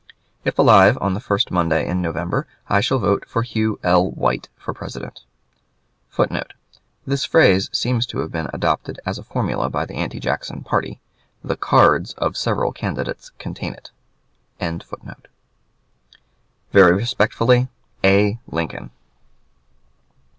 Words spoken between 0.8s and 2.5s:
on the first Monday in November,